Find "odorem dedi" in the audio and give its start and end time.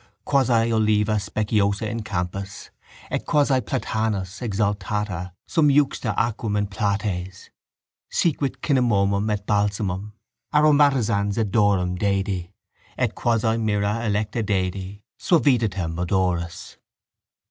11.37-12.51